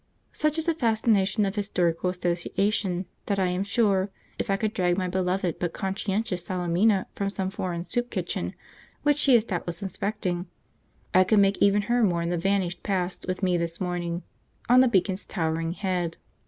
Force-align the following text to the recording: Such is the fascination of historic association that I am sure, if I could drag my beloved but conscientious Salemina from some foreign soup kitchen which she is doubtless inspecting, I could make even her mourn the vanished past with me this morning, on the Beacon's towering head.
Such 0.33 0.57
is 0.57 0.65
the 0.65 0.73
fascination 0.73 1.45
of 1.45 1.53
historic 1.53 2.03
association 2.03 3.05
that 3.27 3.37
I 3.37 3.45
am 3.49 3.63
sure, 3.63 4.09
if 4.39 4.49
I 4.49 4.57
could 4.57 4.73
drag 4.73 4.97
my 4.97 5.07
beloved 5.07 5.59
but 5.59 5.73
conscientious 5.73 6.43
Salemina 6.43 7.05
from 7.13 7.29
some 7.29 7.51
foreign 7.51 7.83
soup 7.83 8.09
kitchen 8.09 8.55
which 9.03 9.19
she 9.19 9.35
is 9.35 9.43
doubtless 9.43 9.83
inspecting, 9.83 10.47
I 11.13 11.23
could 11.23 11.37
make 11.37 11.61
even 11.61 11.83
her 11.83 12.01
mourn 12.01 12.29
the 12.29 12.37
vanished 12.39 12.81
past 12.81 13.27
with 13.27 13.43
me 13.43 13.57
this 13.57 13.79
morning, 13.79 14.23
on 14.67 14.79
the 14.79 14.87
Beacon's 14.87 15.23
towering 15.27 15.73
head. 15.73 16.17